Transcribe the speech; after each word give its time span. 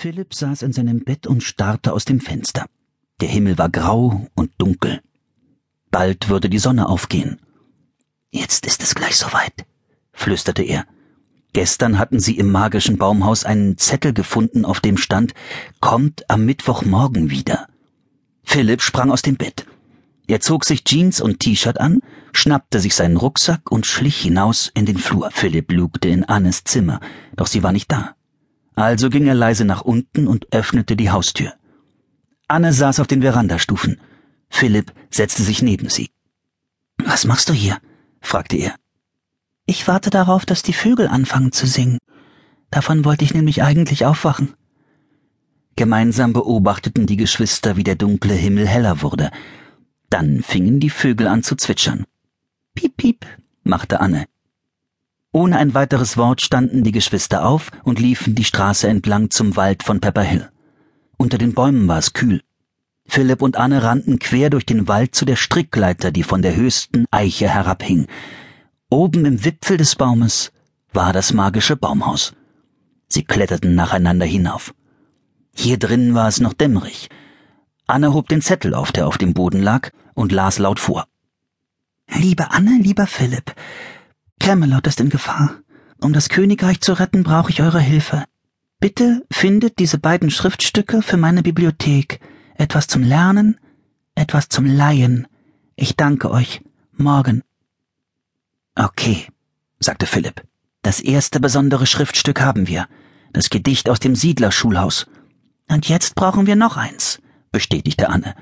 Philipp 0.00 0.32
saß 0.32 0.62
in 0.62 0.72
seinem 0.72 1.00
Bett 1.00 1.26
und 1.26 1.42
starrte 1.42 1.92
aus 1.92 2.04
dem 2.04 2.20
Fenster. 2.20 2.66
Der 3.20 3.26
Himmel 3.26 3.58
war 3.58 3.68
grau 3.68 4.28
und 4.36 4.52
dunkel. 4.56 5.00
Bald 5.90 6.28
würde 6.28 6.48
die 6.48 6.60
Sonne 6.60 6.88
aufgehen. 6.88 7.40
Jetzt 8.30 8.64
ist 8.64 8.80
es 8.80 8.94
gleich 8.94 9.16
soweit, 9.16 9.66
flüsterte 10.12 10.62
er. 10.62 10.86
Gestern 11.52 11.98
hatten 11.98 12.20
sie 12.20 12.38
im 12.38 12.52
magischen 12.52 12.96
Baumhaus 12.96 13.42
einen 13.42 13.76
Zettel 13.76 14.12
gefunden, 14.12 14.64
auf 14.64 14.78
dem 14.78 14.98
stand 14.98 15.34
Kommt 15.80 16.30
am 16.30 16.44
Mittwochmorgen 16.44 17.30
wieder. 17.30 17.66
Philipp 18.44 18.82
sprang 18.82 19.10
aus 19.10 19.22
dem 19.22 19.34
Bett. 19.34 19.66
Er 20.28 20.38
zog 20.38 20.64
sich 20.64 20.84
Jeans 20.84 21.20
und 21.20 21.40
T-Shirt 21.40 21.80
an, 21.80 22.02
schnappte 22.32 22.78
sich 22.78 22.94
seinen 22.94 23.16
Rucksack 23.16 23.72
und 23.72 23.84
schlich 23.84 24.20
hinaus 24.20 24.70
in 24.74 24.86
den 24.86 24.98
Flur. 24.98 25.32
Philipp 25.32 25.72
lugte 25.72 26.06
in 26.06 26.22
Annes 26.22 26.62
Zimmer, 26.62 27.00
doch 27.34 27.48
sie 27.48 27.64
war 27.64 27.72
nicht 27.72 27.90
da. 27.90 28.14
Also 28.78 29.10
ging 29.10 29.26
er 29.26 29.34
leise 29.34 29.64
nach 29.64 29.80
unten 29.80 30.28
und 30.28 30.52
öffnete 30.52 30.94
die 30.94 31.10
Haustür. 31.10 31.52
Anne 32.46 32.72
saß 32.72 33.00
auf 33.00 33.08
den 33.08 33.22
Verandastufen. 33.22 34.00
Philipp 34.50 34.92
setzte 35.10 35.42
sich 35.42 35.62
neben 35.62 35.88
sie. 35.88 36.10
Was 36.96 37.24
machst 37.24 37.48
du 37.48 37.52
hier? 37.52 37.78
fragte 38.20 38.56
er. 38.56 38.76
Ich 39.66 39.88
warte 39.88 40.10
darauf, 40.10 40.46
dass 40.46 40.62
die 40.62 40.72
Vögel 40.72 41.08
anfangen 41.08 41.50
zu 41.50 41.66
singen. 41.66 41.98
Davon 42.70 43.04
wollte 43.04 43.24
ich 43.24 43.34
nämlich 43.34 43.64
eigentlich 43.64 44.04
aufwachen. 44.04 44.54
Gemeinsam 45.74 46.32
beobachteten 46.32 47.06
die 47.06 47.16
Geschwister, 47.16 47.76
wie 47.76 47.84
der 47.84 47.96
dunkle 47.96 48.34
Himmel 48.34 48.68
heller 48.68 49.02
wurde. 49.02 49.32
Dann 50.08 50.40
fingen 50.44 50.78
die 50.78 50.90
Vögel 50.90 51.26
an 51.26 51.42
zu 51.42 51.56
zwitschern. 51.56 52.04
Piep, 52.76 52.96
piep, 52.96 53.26
machte 53.64 53.98
Anne. 53.98 54.26
Ohne 55.32 55.58
ein 55.58 55.74
weiteres 55.74 56.16
Wort 56.16 56.40
standen 56.40 56.82
die 56.82 56.92
Geschwister 56.92 57.44
auf 57.44 57.70
und 57.84 57.98
liefen 57.98 58.34
die 58.34 58.44
Straße 58.44 58.88
entlang 58.88 59.30
zum 59.30 59.56
Wald 59.56 59.82
von 59.82 60.00
Pepper 60.00 60.22
Hill. 60.22 60.48
Unter 61.18 61.36
den 61.36 61.52
Bäumen 61.52 61.86
war 61.86 61.98
es 61.98 62.14
kühl. 62.14 62.42
Philipp 63.06 63.42
und 63.42 63.56
Anne 63.56 63.82
rannten 63.82 64.18
quer 64.18 64.50
durch 64.50 64.64
den 64.64 64.88
Wald 64.88 65.14
zu 65.14 65.24
der 65.24 65.36
Strickleiter, 65.36 66.10
die 66.10 66.22
von 66.22 66.42
der 66.42 66.56
höchsten 66.56 67.06
Eiche 67.10 67.48
herabhing. 67.48 68.06
Oben 68.90 69.24
im 69.26 69.44
Wipfel 69.44 69.76
des 69.76 69.96
Baumes 69.96 70.52
war 70.92 71.12
das 71.12 71.32
magische 71.32 71.76
Baumhaus. 71.76 72.34
Sie 73.08 73.24
kletterten 73.24 73.74
nacheinander 73.74 74.26
hinauf. 74.26 74.74
Hier 75.54 75.78
drinnen 75.78 76.14
war 76.14 76.28
es 76.28 76.40
noch 76.40 76.52
dämmerig. 76.52 77.08
Anne 77.86 78.12
hob 78.12 78.28
den 78.28 78.42
Zettel 78.42 78.74
auf, 78.74 78.92
der 78.92 79.06
auf 79.06 79.18
dem 79.18 79.34
Boden 79.34 79.62
lag, 79.62 79.90
und 80.14 80.32
las 80.32 80.58
laut 80.58 80.78
vor. 80.78 81.06
Liebe 82.10 82.50
Anne, 82.50 82.78
lieber 82.80 83.06
Philipp, 83.06 83.54
Camelot 84.48 84.86
ist 84.86 84.98
in 84.98 85.10
Gefahr. 85.10 85.58
Um 86.00 86.14
das 86.14 86.30
Königreich 86.30 86.80
zu 86.80 86.94
retten, 86.94 87.22
brauche 87.22 87.50
ich 87.50 87.60
eure 87.60 87.80
Hilfe. 87.80 88.24
Bitte 88.80 89.26
findet 89.30 89.78
diese 89.78 89.98
beiden 89.98 90.30
Schriftstücke 90.30 91.02
für 91.02 91.18
meine 91.18 91.42
Bibliothek. 91.42 92.18
Etwas 92.54 92.86
zum 92.86 93.02
Lernen, 93.02 93.60
etwas 94.14 94.48
zum 94.48 94.64
Leihen. 94.64 95.26
Ich 95.76 95.96
danke 95.96 96.30
euch. 96.30 96.62
Morgen. 96.96 97.42
Okay, 98.74 99.26
sagte 99.80 100.06
Philipp. 100.06 100.42
Das 100.80 101.00
erste 101.00 101.40
besondere 101.40 101.84
Schriftstück 101.84 102.40
haben 102.40 102.68
wir. 102.68 102.88
Das 103.34 103.50
Gedicht 103.50 103.90
aus 103.90 104.00
dem 104.00 104.14
Siedlerschulhaus. 104.14 105.08
Und 105.68 105.90
jetzt 105.90 106.14
brauchen 106.14 106.46
wir 106.46 106.56
noch 106.56 106.78
eins, 106.78 107.20
bestätigte 107.52 108.08
Anne. 108.08 108.34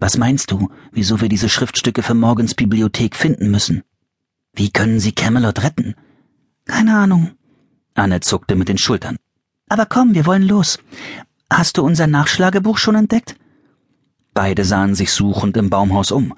Was 0.00 0.16
meinst 0.16 0.50
du, 0.50 0.72
wieso 0.90 1.20
wir 1.20 1.28
diese 1.28 1.48
Schriftstücke 1.48 2.02
für 2.02 2.14
morgens 2.14 2.56
Bibliothek 2.56 3.14
finden 3.14 3.48
müssen? 3.52 3.84
Wie 4.54 4.70
können 4.70 5.00
sie 5.00 5.12
Camelot 5.12 5.62
retten? 5.62 5.94
Keine 6.64 6.96
Ahnung. 6.96 7.32
Anne 7.94 8.20
zuckte 8.20 8.56
mit 8.56 8.68
den 8.68 8.78
Schultern. 8.78 9.16
Aber 9.68 9.86
komm, 9.86 10.14
wir 10.14 10.26
wollen 10.26 10.42
los. 10.42 10.78
Hast 11.50 11.76
du 11.76 11.82
unser 11.82 12.06
Nachschlagebuch 12.06 12.78
schon 12.78 12.94
entdeckt? 12.94 13.36
Beide 14.34 14.64
sahen 14.64 14.94
sich 14.94 15.12
suchend 15.12 15.56
im 15.56 15.70
Baumhaus 15.70 16.12
um. 16.12 16.34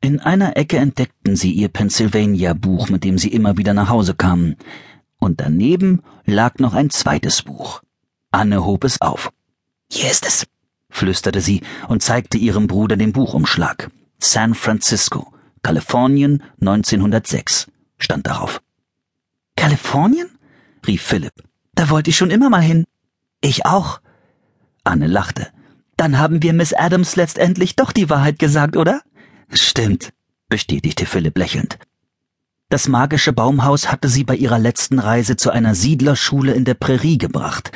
In 0.00 0.20
einer 0.20 0.56
Ecke 0.56 0.78
entdeckten 0.78 1.36
sie 1.36 1.52
ihr 1.52 1.68
Pennsylvania-Buch, 1.68 2.88
mit 2.88 3.04
dem 3.04 3.18
sie 3.18 3.28
immer 3.28 3.58
wieder 3.58 3.74
nach 3.74 3.90
Hause 3.90 4.14
kamen. 4.14 4.56
Und 5.18 5.40
daneben 5.40 6.02
lag 6.24 6.58
noch 6.58 6.72
ein 6.72 6.88
zweites 6.88 7.42
Buch. 7.42 7.82
Anne 8.30 8.64
hob 8.64 8.84
es 8.84 9.00
auf. 9.00 9.30
Hier 9.90 10.10
ist 10.10 10.26
es, 10.26 10.46
flüsterte 10.88 11.40
sie 11.40 11.62
und 11.88 12.02
zeigte 12.02 12.38
ihrem 12.38 12.66
Bruder 12.66 12.96
den 12.96 13.12
Buchumschlag. 13.12 13.90
San 14.18 14.54
Francisco, 14.54 15.32
Kalifornien 15.62 16.42
1906 16.60 17.66
stand 17.98 18.26
darauf. 18.26 18.62
Kalifornien? 19.56 20.28
rief 20.86 21.02
Philipp. 21.02 21.34
Da 21.74 21.90
wollte 21.90 22.10
ich 22.10 22.16
schon 22.16 22.30
immer 22.30 22.50
mal 22.50 22.62
hin. 22.62 22.84
Ich 23.40 23.66
auch. 23.66 24.00
Anne 24.84 25.06
lachte. 25.06 25.48
Dann 25.96 26.18
haben 26.18 26.42
wir 26.42 26.54
Miss 26.54 26.72
Adams 26.72 27.16
letztendlich 27.16 27.76
doch 27.76 27.92
die 27.92 28.08
Wahrheit 28.08 28.38
gesagt, 28.38 28.76
oder? 28.76 29.02
Stimmt, 29.52 30.12
bestätigte 30.48 31.04
Philipp 31.04 31.36
lächelnd. 31.36 31.78
Das 32.70 32.88
magische 32.88 33.32
Baumhaus 33.32 33.90
hatte 33.90 34.08
sie 34.08 34.24
bei 34.24 34.36
ihrer 34.36 34.58
letzten 34.58 34.98
Reise 34.98 35.36
zu 35.36 35.50
einer 35.50 35.74
Siedlerschule 35.74 36.52
in 36.52 36.64
der 36.64 36.74
Prärie 36.74 37.18
gebracht. 37.18 37.72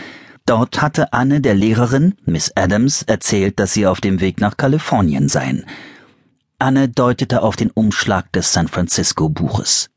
Dort 0.47 0.81
hatte 0.81 1.13
Anne 1.13 1.41
der 1.41 1.55
Lehrerin, 1.55 2.15
Miss 2.25 2.53
Adams, 2.55 3.03
erzählt, 3.03 3.59
dass 3.59 3.73
sie 3.73 3.87
auf 3.87 4.01
dem 4.01 4.21
Weg 4.21 4.41
nach 4.41 4.57
Kalifornien 4.57 5.29
seien. 5.29 5.67
Anne 6.65 6.89
deutete 6.89 7.43
auf 7.43 7.57
den 7.57 7.71
Umschlag 7.71 8.33
des 8.33 8.55
San 8.55 8.69
Francisco 8.69 9.29
Buches. 9.29 9.91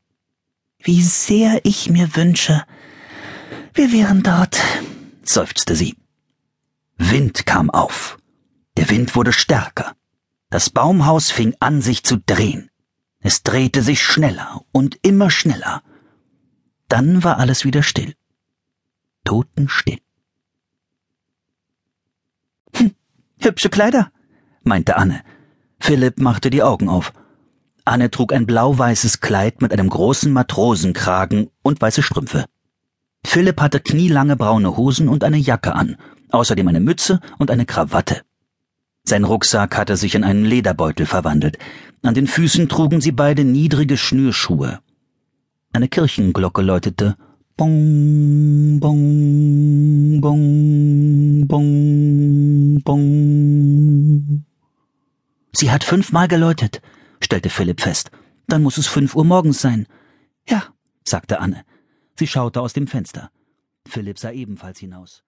Wie 0.78 1.02
sehr 1.02 1.64
ich 1.64 1.88
mir 1.88 2.14
wünsche, 2.14 2.62
wir 3.72 3.90
wären 3.90 4.22
dort, 4.22 4.60
seufzte 5.22 5.74
sie. 5.74 5.96
Wind 6.98 7.46
kam 7.46 7.70
auf. 7.70 8.18
Der 8.76 8.90
Wind 8.90 9.16
wurde 9.16 9.32
stärker. 9.32 9.96
Das 10.50 10.68
Baumhaus 10.68 11.30
fing 11.30 11.56
an, 11.58 11.80
sich 11.80 12.04
zu 12.04 12.18
drehen. 12.18 12.70
Es 13.20 13.42
drehte 13.42 13.82
sich 13.82 14.02
schneller 14.02 14.60
und 14.70 14.98
immer 15.00 15.30
schneller. 15.30 15.82
Dann 16.88 17.24
war 17.24 17.38
alles 17.38 17.64
wieder 17.64 17.82
still. 17.82 18.14
Totenstill. 19.24 20.00
Hm, 22.74 22.94
hübsche 23.40 23.70
Kleider, 23.70 24.12
meinte 24.64 24.98
Anne. 24.98 25.24
Philipp 25.88 26.20
machte 26.20 26.50
die 26.50 26.62
Augen 26.62 26.90
auf. 26.90 27.14
Anne 27.86 28.10
trug 28.10 28.34
ein 28.34 28.44
blau-weißes 28.44 29.22
Kleid 29.22 29.62
mit 29.62 29.72
einem 29.72 29.88
großen 29.88 30.30
Matrosenkragen 30.30 31.48
und 31.62 31.80
weiße 31.80 32.02
Strümpfe. 32.02 32.44
Philipp 33.24 33.58
hatte 33.58 33.80
knielange 33.80 34.36
braune 34.36 34.76
Hosen 34.76 35.08
und 35.08 35.24
eine 35.24 35.38
Jacke 35.38 35.74
an, 35.74 35.96
außerdem 36.28 36.68
eine 36.68 36.80
Mütze 36.80 37.20
und 37.38 37.50
eine 37.50 37.64
Krawatte. 37.64 38.20
Sein 39.04 39.24
Rucksack 39.24 39.78
hatte 39.78 39.96
sich 39.96 40.14
in 40.14 40.24
einen 40.24 40.44
Lederbeutel 40.44 41.06
verwandelt. 41.06 41.56
An 42.02 42.12
den 42.12 42.26
Füßen 42.26 42.68
trugen 42.68 43.00
sie 43.00 43.12
beide 43.12 43.44
niedrige 43.44 43.96
Schnürschuhe. 43.96 44.80
Eine 45.72 45.88
Kirchenglocke 45.88 46.60
läutete 46.60 47.16
Bong, 47.56 48.78
bong, 48.78 50.20
bong, 50.20 51.46
bong, 51.48 52.82
bong. 52.84 53.27
Sie 55.52 55.70
hat 55.70 55.84
fünfmal 55.84 56.28
geläutet, 56.28 56.82
stellte 57.20 57.50
Philipp 57.50 57.80
fest. 57.80 58.10
Dann 58.46 58.62
muss 58.62 58.78
es 58.78 58.86
fünf 58.86 59.14
Uhr 59.14 59.24
morgens 59.24 59.60
sein. 59.60 59.86
Ja, 60.48 60.62
sagte 61.04 61.40
Anne. 61.40 61.64
Sie 62.18 62.26
schaute 62.26 62.60
aus 62.60 62.72
dem 62.72 62.86
Fenster. 62.86 63.30
Philipp 63.86 64.18
sah 64.18 64.32
ebenfalls 64.32 64.78
hinaus. 64.78 65.24